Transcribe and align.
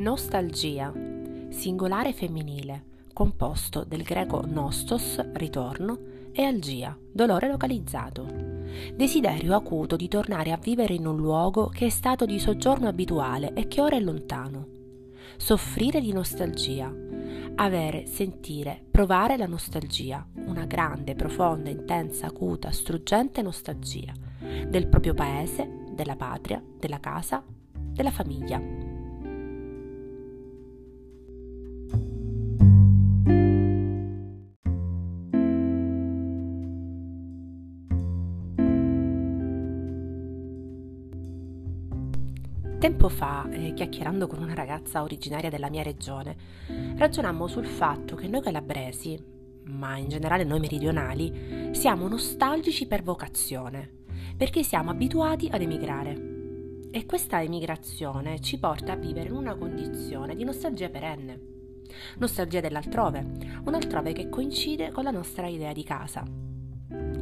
Nostalgia, 0.00 0.90
singolare 1.50 2.14
femminile, 2.14 2.84
composto 3.12 3.84
del 3.84 4.02
greco 4.02 4.42
nostos, 4.46 5.20
ritorno, 5.34 5.98
e 6.32 6.42
algia, 6.42 6.96
dolore 7.12 7.48
localizzato. 7.48 8.26
Desiderio 8.94 9.54
acuto 9.54 9.96
di 9.96 10.08
tornare 10.08 10.52
a 10.52 10.56
vivere 10.56 10.94
in 10.94 11.06
un 11.06 11.16
luogo 11.16 11.66
che 11.66 11.84
è 11.84 11.88
stato 11.90 12.24
di 12.24 12.38
soggiorno 12.38 12.88
abituale 12.88 13.52
e 13.52 13.68
che 13.68 13.82
ora 13.82 13.96
è 13.96 14.00
lontano. 14.00 14.68
Soffrire 15.36 16.00
di 16.00 16.14
nostalgia. 16.14 16.90
Avere, 17.56 18.06
sentire, 18.06 18.82
provare 18.90 19.36
la 19.36 19.46
nostalgia, 19.46 20.26
una 20.46 20.64
grande, 20.64 21.14
profonda, 21.14 21.68
intensa, 21.68 22.24
acuta, 22.24 22.70
struggente 22.70 23.42
nostalgia 23.42 24.14
del 24.66 24.86
proprio 24.86 25.12
paese, 25.12 25.84
della 25.92 26.16
patria, 26.16 26.62
della 26.78 27.00
casa, 27.00 27.44
della 27.70 28.10
famiglia. 28.10 28.89
Tempo 42.80 43.10
fa, 43.10 43.46
eh, 43.50 43.74
chiacchierando 43.74 44.26
con 44.26 44.42
una 44.42 44.54
ragazza 44.54 45.02
originaria 45.02 45.50
della 45.50 45.68
mia 45.68 45.82
regione, 45.82 46.34
ragionammo 46.96 47.46
sul 47.46 47.66
fatto 47.66 48.16
che 48.16 48.26
noi 48.26 48.40
calabresi, 48.40 49.22
ma 49.64 49.98
in 49.98 50.08
generale 50.08 50.44
noi 50.44 50.60
meridionali, 50.60 51.72
siamo 51.72 52.08
nostalgici 52.08 52.86
per 52.86 53.02
vocazione, 53.02 53.98
perché 54.34 54.62
siamo 54.62 54.88
abituati 54.88 55.50
ad 55.52 55.60
emigrare. 55.60 56.88
E 56.90 57.04
questa 57.04 57.42
emigrazione 57.42 58.40
ci 58.40 58.58
porta 58.58 58.92
a 58.92 58.96
vivere 58.96 59.28
in 59.28 59.34
una 59.34 59.56
condizione 59.56 60.34
di 60.34 60.44
nostalgia 60.44 60.88
perenne. 60.88 61.38
Nostalgia 62.16 62.60
dell'altrove, 62.60 63.60
un 63.62 63.74
altrove 63.74 64.12
che 64.12 64.30
coincide 64.30 64.90
con 64.90 65.04
la 65.04 65.10
nostra 65.10 65.48
idea 65.48 65.74
di 65.74 65.84
casa. 65.84 66.49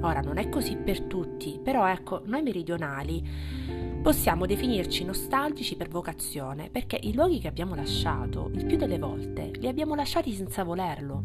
Ora 0.00 0.20
non 0.20 0.38
è 0.38 0.48
così 0.48 0.76
per 0.76 1.02
tutti, 1.02 1.58
però 1.62 1.86
ecco, 1.86 2.22
noi 2.24 2.42
meridionali 2.42 3.86
Possiamo 4.02 4.46
definirci 4.46 5.04
nostalgici 5.04 5.76
per 5.76 5.88
vocazione 5.88 6.70
perché 6.70 6.98
i 7.02 7.12
luoghi 7.12 7.40
che 7.40 7.48
abbiamo 7.48 7.74
lasciato, 7.74 8.48
il 8.54 8.64
più 8.64 8.76
delle 8.76 8.96
volte, 8.96 9.50
li 9.58 9.66
abbiamo 9.66 9.94
lasciati 9.94 10.32
senza 10.32 10.62
volerlo. 10.62 11.24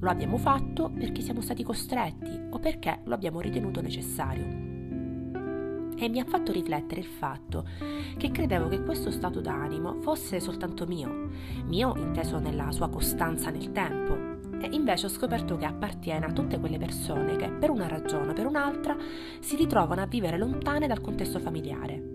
Lo 0.00 0.10
abbiamo 0.10 0.38
fatto 0.38 0.90
perché 0.90 1.20
siamo 1.20 1.42
stati 1.42 1.62
costretti 1.62 2.48
o 2.50 2.58
perché 2.58 3.02
lo 3.04 3.14
abbiamo 3.14 3.40
ritenuto 3.40 3.80
necessario. 3.82 4.44
E 5.96 6.08
mi 6.08 6.18
ha 6.18 6.24
fatto 6.24 6.50
riflettere 6.50 7.02
il 7.02 7.06
fatto 7.06 7.68
che 8.16 8.30
credevo 8.30 8.68
che 8.68 8.82
questo 8.82 9.10
stato 9.10 9.40
d'animo 9.40 10.00
fosse 10.00 10.40
soltanto 10.40 10.86
mio, 10.86 11.28
mio 11.66 11.94
inteso 11.96 12.38
nella 12.38 12.72
sua 12.72 12.88
costanza 12.88 13.50
nel 13.50 13.70
tempo, 13.70 14.43
e 14.64 14.74
invece 14.76 15.06
ho 15.06 15.10
scoperto 15.10 15.56
che 15.56 15.64
appartiene 15.64 16.26
a 16.26 16.32
tutte 16.32 16.58
quelle 16.58 16.78
persone 16.78 17.36
che 17.36 17.50
per 17.50 17.70
una 17.70 17.88
ragione 17.88 18.30
o 18.30 18.34
per 18.34 18.46
un'altra 18.46 18.96
si 19.40 19.56
ritrovano 19.56 20.02
a 20.02 20.06
vivere 20.06 20.38
lontane 20.38 20.86
dal 20.86 21.00
contesto 21.00 21.38
familiare 21.38 22.14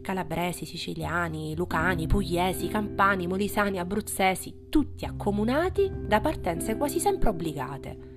calabresi, 0.00 0.64
siciliani, 0.64 1.54
lucani, 1.54 2.06
pugliesi, 2.06 2.68
campani, 2.68 3.26
molisani, 3.26 3.78
abruzzesi, 3.78 4.66
tutti 4.68 5.04
accomunati 5.04 5.90
da 6.06 6.20
partenze 6.20 6.76
quasi 6.76 7.00
sempre 7.00 7.30
obbligate. 7.30 8.08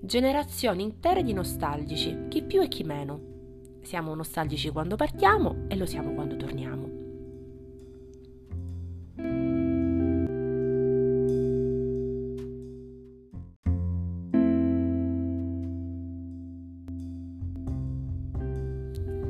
Generazioni 0.00 0.82
intere 0.82 1.22
di 1.22 1.32
nostalgici, 1.32 2.26
chi 2.28 2.42
più 2.42 2.62
e 2.62 2.68
chi 2.68 2.84
meno. 2.84 3.28
Siamo 3.82 4.14
nostalgici 4.14 4.70
quando 4.70 4.96
partiamo 4.96 5.64
e 5.68 5.76
lo 5.76 5.86
siamo 5.86 6.12
quando 6.12 6.36
torniamo. 6.36 6.99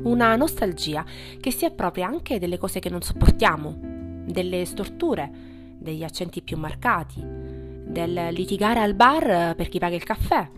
Una 0.03 0.35
nostalgia 0.35 1.05
che 1.39 1.51
si 1.51 1.65
appropria 1.65 2.07
anche 2.07 2.39
delle 2.39 2.57
cose 2.57 2.79
che 2.79 2.89
non 2.89 3.01
sopportiamo, 3.01 3.77
delle 4.25 4.65
storture, 4.65 5.29
degli 5.77 6.03
accenti 6.03 6.41
più 6.41 6.57
marcati, 6.57 7.21
del 7.23 8.29
litigare 8.31 8.79
al 8.79 8.93
bar 8.93 9.55
per 9.55 9.69
chi 9.69 9.79
paga 9.79 9.95
il 9.95 10.03
caffè, 10.03 10.49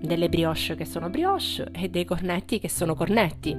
delle 0.00 0.28
brioche 0.28 0.74
che 0.74 0.84
sono 0.84 1.10
brioche 1.10 1.68
e 1.72 1.88
dei 1.88 2.04
cornetti 2.04 2.58
che 2.58 2.70
sono 2.70 2.94
cornetti, 2.94 3.56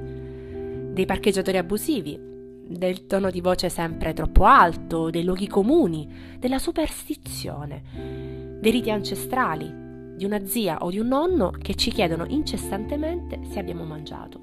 dei 0.93 1.05
parcheggiatori 1.05 1.57
abusivi, 1.57 2.27
del 2.69 3.07
tono 3.07 3.31
di 3.31 3.41
voce 3.41 3.69
sempre 3.69 4.13
troppo 4.13 4.45
alto, 4.45 5.09
dei 5.09 5.23
luoghi 5.23 5.47
comuni, 5.47 6.07
della 6.37 6.59
superstizione, 6.59 8.57
dei 8.59 8.71
riti 8.71 8.91
ancestrali, 8.91 9.88
di 10.19 10.25
una 10.25 10.45
zia 10.45 10.79
o 10.83 10.89
di 10.89 10.99
un 10.99 11.07
nonno 11.07 11.49
che 11.49 11.75
ci 11.75 11.91
chiedono 11.91 12.25
incessantemente 12.27 13.39
se 13.49 13.57
abbiamo 13.57 13.85
mangiato. 13.85 14.41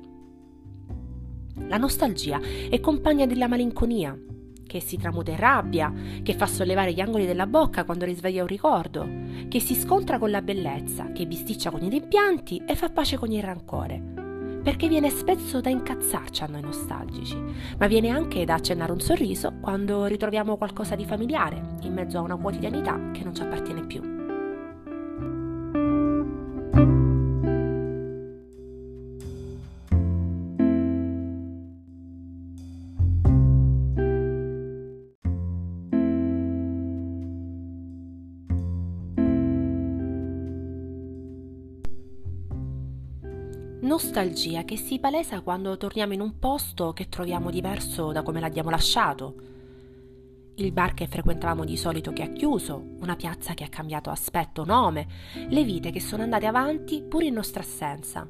La 1.69 1.76
nostalgia 1.76 2.41
è 2.70 2.81
compagna 2.81 3.26
della 3.26 3.47
malinconia, 3.47 4.19
che 4.66 4.81
si 4.81 4.97
tramuta 4.97 5.32
in 5.32 5.36
rabbia, 5.36 5.92
che 6.22 6.32
fa 6.32 6.47
sollevare 6.47 6.94
gli 6.94 7.00
angoli 7.00 7.26
della 7.26 7.47
bocca 7.47 7.84
quando 7.84 8.06
risveglia 8.06 8.41
un 8.41 8.48
ricordo, 8.48 9.06
che 9.48 9.60
si 9.60 9.75
scontra 9.75 10.19
con 10.19 10.31
la 10.31 10.41
bellezza, 10.41 11.12
che 11.12 11.26
bisticcia 11.26 11.70
con 11.70 11.82
i 11.82 11.91
rimpianti 11.91 12.62
e 12.66 12.75
fa 12.75 12.88
pace 12.88 13.19
con 13.19 13.31
il 13.31 13.42
rancore. 13.42 14.15
Perché 14.62 14.88
viene 14.88 15.10
spesso 15.10 15.60
da 15.60 15.69
incazzarci 15.69 16.42
a 16.42 16.47
noi 16.47 16.62
nostalgici, 16.62 17.36
ma 17.76 17.86
viene 17.86 18.09
anche 18.09 18.47
da 18.47 18.54
accennare 18.54 18.92
un 18.92 19.00
sorriso 19.00 19.53
quando 19.60 20.06
ritroviamo 20.06 20.56
qualcosa 20.56 20.97
di 20.97 21.04
familiare 21.04 21.76
in 21.82 21.92
mezzo 21.92 22.16
a 22.16 22.22
una 22.22 22.36
quotidianità 22.36 23.10
che 23.12 23.22
non 23.25 23.34
ci 23.34 23.42
appartiene 23.42 23.84
più. 23.84 24.16
Nostalgia 43.81 44.64
che 44.64 44.76
si 44.76 44.98
palesa 44.98 45.42
quando 45.42 45.76
torniamo 45.76 46.14
in 46.14 46.20
un 46.20 46.38
posto 46.38 46.92
che 46.92 47.09
troviamo 47.09 47.50
diverso 47.50 48.10
da 48.10 48.22
come 48.22 48.41
l'abbiamo 48.41 48.70
lasciato. 48.70 49.34
Il 50.54 50.72
bar 50.72 50.94
che 50.94 51.06
frequentavamo 51.06 51.64
di 51.64 51.76
solito 51.76 52.12
che 52.12 52.22
ha 52.22 52.28
chiuso, 52.28 52.82
una 53.00 53.16
piazza 53.16 53.53
che 53.53 53.65
ha 53.65 53.69
cambiato 53.69 54.09
aspetto, 54.09 54.65
nome, 54.65 55.06
le 55.48 55.62
vite 55.65 55.91
che 55.91 56.00
sono 56.00 56.22
andate 56.22 56.47
avanti 56.47 57.03
pure 57.03 57.26
in 57.26 57.34
nostra 57.34 57.60
assenza. 57.60 58.26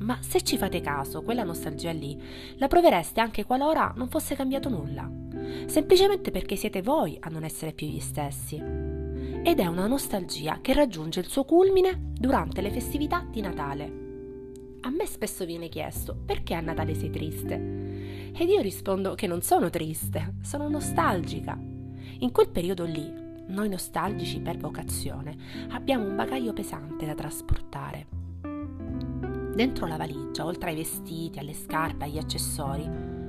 Ma 0.00 0.18
se 0.20 0.42
ci 0.42 0.58
fate 0.58 0.82
caso, 0.82 1.22
quella 1.22 1.44
nostalgia 1.44 1.90
lì 1.90 2.20
la 2.56 2.68
provereste 2.68 3.20
anche 3.20 3.44
qualora 3.44 3.94
non 3.96 4.08
fosse 4.08 4.34
cambiato 4.34 4.68
nulla, 4.68 5.10
semplicemente 5.66 6.30
perché 6.30 6.56
siete 6.56 6.82
voi 6.82 7.16
a 7.20 7.30
non 7.30 7.44
essere 7.44 7.72
più 7.72 7.86
gli 7.86 8.00
stessi. 8.00 8.56
Ed 8.56 9.58
è 9.60 9.66
una 9.66 9.86
nostalgia 9.86 10.58
che 10.60 10.74
raggiunge 10.74 11.20
il 11.20 11.28
suo 11.28 11.44
culmine 11.44 12.12
durante 12.12 12.60
le 12.60 12.70
festività 12.70 13.26
di 13.30 13.40
Natale 13.40 14.03
a 14.86 14.90
me 14.90 15.06
spesso 15.06 15.46
viene 15.46 15.70
chiesto 15.70 16.14
perché 16.14 16.52
a 16.52 16.60
Natale 16.60 16.94
sei 16.94 17.08
triste? 17.08 17.54
Ed 18.36 18.48
io 18.48 18.60
rispondo 18.60 19.14
che 19.14 19.26
non 19.26 19.40
sono 19.40 19.70
triste, 19.70 20.34
sono 20.42 20.68
nostalgica. 20.68 21.58
In 22.18 22.30
quel 22.30 22.50
periodo 22.50 22.84
lì, 22.84 23.10
noi 23.46 23.70
nostalgici 23.70 24.40
per 24.40 24.58
vocazione, 24.58 25.36
abbiamo 25.70 26.06
un 26.06 26.16
bagaglio 26.16 26.52
pesante 26.52 27.06
da 27.06 27.14
trasportare. 27.14 28.06
Dentro 29.54 29.86
la 29.86 29.96
valigia, 29.96 30.44
oltre 30.44 30.70
ai 30.70 30.76
vestiti, 30.76 31.38
alle 31.38 31.54
scarpe, 31.54 32.04
agli 32.04 32.18
accessori, 32.18 32.86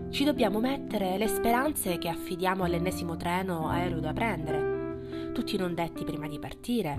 ci 0.09 0.25
dobbiamo 0.25 0.59
mettere 0.59 1.17
le 1.17 1.27
speranze 1.27 1.97
che 1.97 2.09
affidiamo 2.09 2.65
all'ennesimo 2.65 3.15
treno 3.15 3.69
aereo 3.69 4.01
da 4.01 4.11
prendere, 4.11 5.31
tutti 5.31 5.55
i 5.55 5.57
non 5.59 5.73
detti 5.73 6.03
prima 6.03 6.27
di 6.27 6.37
partire, 6.37 6.97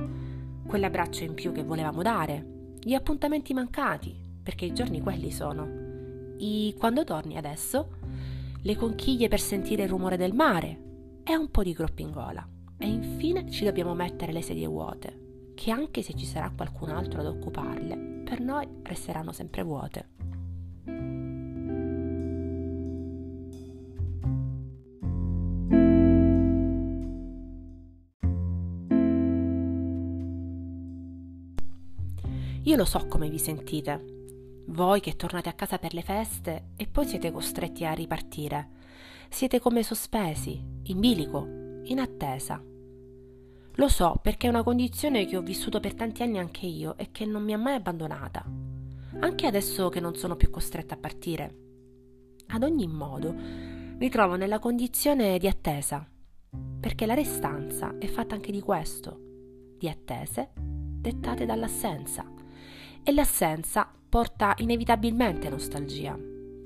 quell'abbraccio 0.67 1.25
in 1.25 1.35
più 1.35 1.53
che 1.53 1.63
volevamo 1.63 2.01
dare, 2.01 2.55
gli 2.81 2.95
appuntamenti 2.95 3.53
mancati, 3.53 4.26
perché 4.47 4.65
i 4.65 4.73
giorni 4.73 5.01
quelli 5.01 5.33
sono. 5.33 5.67
I 6.37 6.73
quando 6.79 7.03
torni 7.03 7.37
adesso, 7.37 7.97
le 8.63 8.77
conchiglie 8.77 9.27
per 9.27 9.41
sentire 9.41 9.83
il 9.83 9.89
rumore 9.89 10.17
del 10.17 10.35
mare 10.35 11.19
e 11.25 11.35
un 11.35 11.51
po' 11.51 11.65
di 11.65 11.73
groppingola. 11.73 12.49
E 12.79 12.87
infine 12.87 13.51
ci 13.51 13.65
dobbiamo 13.65 13.93
mettere 13.97 14.31
le 14.31 14.43
sedie 14.43 14.69
vuote, 14.69 15.51
che 15.57 15.73
anche 15.73 16.03
se 16.03 16.15
ci 16.15 16.27
sarà 16.27 16.53
qualcun 16.55 16.91
altro 16.91 17.23
ad 17.23 17.27
occuparle, 17.27 18.23
per 18.23 18.39
noi 18.39 18.69
resteranno 18.85 19.33
sempre 19.33 19.65
vuote. 19.65 20.11
Io 32.63 32.77
lo 32.77 32.85
so 32.85 33.07
come 33.09 33.29
vi 33.29 33.39
sentite, 33.39 34.16
voi 34.67 35.01
che 35.01 35.17
tornate 35.17 35.49
a 35.49 35.55
casa 35.55 35.79
per 35.79 35.95
le 35.95 36.03
feste 36.03 36.71
e 36.77 36.87
poi 36.87 37.07
siete 37.07 37.31
costretti 37.31 37.85
a 37.85 37.93
ripartire. 37.93 38.71
siete 39.29 39.59
come 39.59 39.83
sospesi, 39.83 40.63
in 40.85 41.01
bilico, 41.01 41.81
in 41.85 41.99
attesa. 41.99 42.63
Lo 43.79 43.89
so 43.89 44.19
perché 44.23 44.47
è 44.47 44.51
una 44.51 44.63
condizione 44.63 45.27
che 45.27 45.37
ho 45.37 45.43
vissuto 45.43 45.81
per 45.81 45.95
tanti 45.95 46.23
anni 46.23 46.39
anche 46.39 46.65
io 46.67 46.97
e 46.97 47.11
che 47.11 47.27
non 47.27 47.43
mi 47.43 47.53
ha 47.53 47.59
mai 47.59 47.75
abbandonata, 47.75 48.45
anche 49.21 49.47
adesso 49.47 49.89
che 49.89 50.01
non 50.01 50.15
sono 50.15 50.37
più 50.37 50.49
costretta 50.49 50.95
a 50.95 50.99
partire. 50.99 51.55
Ad 52.49 52.63
ogni 52.63 52.87
modo, 52.87 53.35
mi 53.35 54.09
trovo 54.09 54.37
nella 54.37 54.61
condizione 54.61 55.39
di 55.39 55.49
attesa, 55.49 56.09
perché 56.81 57.05
la 57.05 57.15
restanza 57.15 57.99
è 57.99 58.07
fatta 58.07 58.35
anche 58.35 58.53
di 58.53 58.61
questo, 58.61 59.21
di 59.77 59.89
attese 59.89 60.53
dettate 60.55 61.45
dall'assenza. 61.45 62.25
E 63.03 63.13
l'assenza 63.13 63.93
porta 64.17 64.55
inevitabilmente 64.61 65.51
nostalgia, 65.51 66.19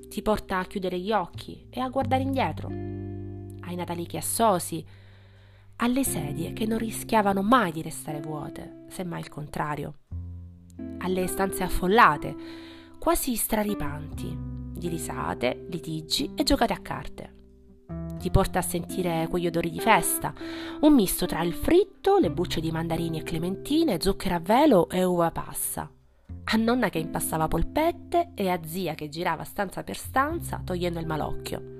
ti 0.09 0.23
porta 0.23 0.61
a 0.61 0.65
chiudere 0.67 1.01
gli 1.01 1.11
occhi 1.11 1.67
e 1.69 1.81
a 1.81 1.89
guardare 1.89 2.23
indietro, 2.23 2.69
ai 2.69 3.75
Natali 3.75 4.07
che 4.07 4.19
assosi, 4.19 4.87
alle 5.79 6.05
sedie 6.05 6.53
che 6.53 6.65
non 6.65 6.79
rischiavano 6.79 7.43
mai 7.43 7.73
di 7.73 7.83
restare 7.83 8.21
vuote, 8.21 8.85
semmai 8.87 9.19
il 9.19 9.29
contrario, 9.29 9.95
alle 10.99 11.27
stanze 11.27 11.65
affollate, 11.65 12.37
quasi 13.01 13.35
straripanti, 13.35 14.33
di 14.73 14.87
risate, 14.87 15.67
litigi 15.71 16.31
e 16.37 16.45
giocate 16.45 16.73
a 16.73 16.79
carte. 16.79 17.35
Ti 18.17 18.31
porta 18.31 18.61
a 18.61 18.63
sentire 18.63 19.27
quegli 19.29 19.49
odori 19.49 19.71
di 19.71 19.81
festa, 19.81 20.33
un 20.83 20.95
misto 20.95 21.27
tra 21.27 21.43
il 21.43 21.55
fritto, 21.55 22.19
le 22.19 22.31
bucce 22.31 22.61
di 22.61 22.71
mandarini 22.71 23.19
e 23.19 23.23
clementine, 23.25 24.01
zucchero 24.01 24.37
a 24.37 24.39
velo 24.39 24.89
e 24.89 25.03
uva 25.03 25.33
passa. 25.33 25.91
A 26.45 26.57
nonna 26.57 26.89
che 26.89 26.99
impassava 26.99 27.49
polpette 27.49 28.31
e 28.35 28.49
a 28.49 28.61
zia 28.65 28.95
che 28.95 29.09
girava 29.09 29.45
stanza 29.45 29.83
per 29.83 29.97
stanza 29.97 30.61
togliendo 30.65 30.99
il 30.99 31.07
malocchio 31.07 31.79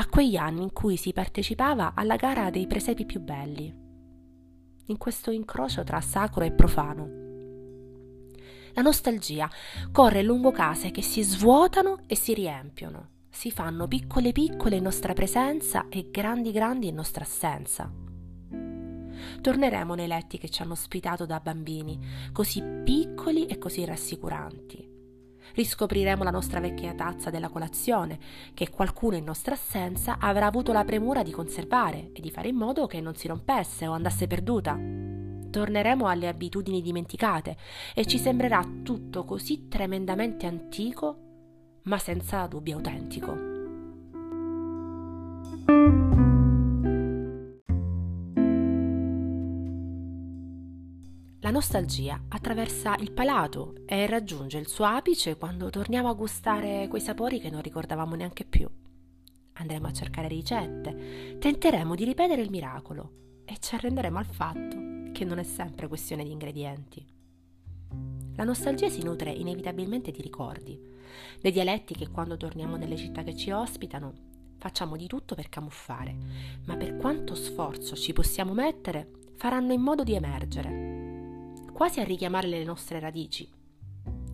a 0.00 0.06
quegli 0.06 0.36
anni 0.36 0.62
in 0.62 0.72
cui 0.72 0.96
si 0.96 1.12
partecipava 1.12 1.92
alla 1.94 2.16
gara 2.16 2.50
dei 2.50 2.66
presepi 2.68 3.04
più 3.04 3.20
belli, 3.20 3.74
in 4.86 4.96
questo 4.96 5.30
incrocio 5.32 5.82
tra 5.82 6.00
sacro 6.00 6.44
e 6.44 6.52
profano. 6.52 7.16
La 8.74 8.82
nostalgia 8.82 9.50
corre 9.90 10.22
lungo 10.22 10.52
case 10.52 10.92
che 10.92 11.02
si 11.02 11.22
svuotano 11.22 12.00
e 12.06 12.14
si 12.14 12.32
riempiono, 12.32 13.08
si 13.28 13.50
fanno 13.50 13.88
piccole 13.88 14.30
piccole 14.30 14.76
in 14.76 14.84
nostra 14.84 15.14
presenza 15.14 15.86
e 15.88 16.10
grandi 16.10 16.52
grandi 16.52 16.86
in 16.86 16.94
nostra 16.94 17.24
assenza. 17.24 17.90
Torneremo 19.40 19.94
nei 19.94 20.06
letti 20.06 20.38
che 20.38 20.48
ci 20.48 20.62
hanno 20.62 20.72
ospitato 20.72 21.26
da 21.26 21.40
bambini, 21.40 21.98
così 22.32 22.62
piccoli 22.62 23.46
e 23.46 23.58
così 23.58 23.84
rassicuranti 23.84 24.96
riscopriremo 25.54 26.22
la 26.22 26.30
nostra 26.30 26.60
vecchia 26.60 26.94
tazza 26.94 27.30
della 27.30 27.48
colazione, 27.48 28.18
che 28.54 28.70
qualcuno 28.70 29.16
in 29.16 29.24
nostra 29.24 29.54
assenza 29.54 30.18
avrà 30.20 30.46
avuto 30.46 30.72
la 30.72 30.84
premura 30.84 31.22
di 31.22 31.32
conservare 31.32 32.10
e 32.12 32.20
di 32.20 32.30
fare 32.30 32.48
in 32.48 32.56
modo 32.56 32.86
che 32.86 33.00
non 33.00 33.16
si 33.16 33.26
rompesse 33.26 33.86
o 33.86 33.92
andasse 33.92 34.26
perduta. 34.26 34.78
Torneremo 35.50 36.06
alle 36.06 36.28
abitudini 36.28 36.82
dimenticate 36.82 37.56
e 37.94 38.06
ci 38.06 38.18
sembrerà 38.18 38.64
tutto 38.82 39.24
così 39.24 39.66
tremendamente 39.68 40.46
antico, 40.46 41.80
ma 41.84 41.98
senza 41.98 42.46
dubbio 42.46 42.76
autentico. 42.76 43.56
Nostalgia 51.58 52.22
attraversa 52.28 52.94
il 53.00 53.10
palato 53.10 53.74
e 53.84 54.06
raggiunge 54.06 54.58
il 54.58 54.68
suo 54.68 54.84
apice 54.84 55.36
quando 55.36 55.70
torniamo 55.70 56.08
a 56.08 56.14
gustare 56.14 56.86
quei 56.86 57.00
sapori 57.00 57.40
che 57.40 57.50
non 57.50 57.62
ricordavamo 57.62 58.14
neanche 58.14 58.44
più. 58.44 58.68
Andremo 59.54 59.88
a 59.88 59.92
cercare 59.92 60.28
ricette, 60.28 61.36
tenteremo 61.40 61.96
di 61.96 62.04
ripetere 62.04 62.42
il 62.42 62.50
miracolo 62.50 63.40
e 63.44 63.56
ci 63.58 63.74
arrenderemo 63.74 64.18
al 64.18 64.26
fatto 64.26 65.10
che 65.12 65.24
non 65.24 65.40
è 65.40 65.42
sempre 65.42 65.88
questione 65.88 66.22
di 66.22 66.30
ingredienti. 66.30 67.04
La 68.36 68.44
nostalgia 68.44 68.88
si 68.88 69.02
nutre 69.02 69.32
inevitabilmente 69.32 70.12
di 70.12 70.22
ricordi, 70.22 70.80
dei 71.40 71.50
dialetti 71.50 71.92
che 71.94 72.08
quando 72.08 72.36
torniamo 72.36 72.76
nelle 72.76 72.96
città 72.96 73.24
che 73.24 73.34
ci 73.34 73.50
ospitano 73.50 74.12
facciamo 74.58 74.96
di 74.96 75.08
tutto 75.08 75.34
per 75.34 75.48
camuffare, 75.48 76.14
ma 76.66 76.76
per 76.76 76.96
quanto 76.96 77.34
sforzo 77.34 77.96
ci 77.96 78.12
possiamo 78.12 78.52
mettere, 78.52 79.10
faranno 79.34 79.72
in 79.72 79.80
modo 79.80 80.04
di 80.04 80.14
emergere 80.14 80.87
quasi 81.78 82.00
a 82.00 82.04
richiamare 82.04 82.48
le 82.48 82.64
nostre 82.64 82.98
radici. 82.98 83.48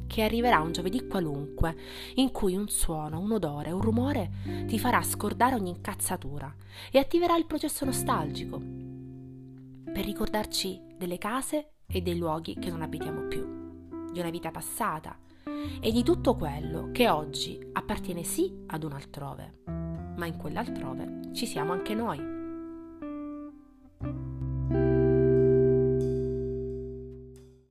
Che 0.06 0.22
arriverà 0.22 0.60
un 0.60 0.72
giovedì 0.72 1.06
qualunque, 1.06 1.76
in 2.14 2.32
cui 2.32 2.56
un 2.56 2.68
suono, 2.68 3.20
un 3.20 3.32
odore, 3.32 3.70
un 3.70 3.82
rumore 3.82 4.30
ti 4.66 4.78
farà 4.78 5.02
scordare 5.02 5.54
ogni 5.54 5.68
incazzatura 5.68 6.50
e 6.90 6.98
attiverà 6.98 7.36
il 7.36 7.44
processo 7.44 7.84
nostalgico 7.84 8.56
per 8.56 10.06
ricordarci 10.06 10.80
delle 10.96 11.18
case 11.18 11.72
e 11.86 12.00
dei 12.00 12.16
luoghi 12.16 12.54
che 12.58 12.70
non 12.70 12.80
abitiamo 12.80 13.28
più, 13.28 14.08
di 14.10 14.20
una 14.20 14.30
vita 14.30 14.50
passata 14.50 15.14
e 15.82 15.92
di 15.92 16.02
tutto 16.02 16.36
quello 16.36 16.88
che 16.92 17.10
oggi 17.10 17.60
appartiene 17.74 18.22
sì 18.22 18.50
ad 18.68 18.84
un 18.84 18.92
altrove, 18.92 19.64
ma 20.16 20.24
in 20.24 20.38
quell'altrove 20.38 21.34
ci 21.34 21.44
siamo 21.44 21.72
anche 21.72 21.92
noi. 21.92 22.33